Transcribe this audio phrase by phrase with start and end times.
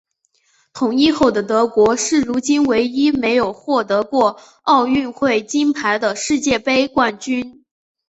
[0.73, 7.63] 统一后的德国是如今唯一没有获得过奥运会金牌的世界杯冠军。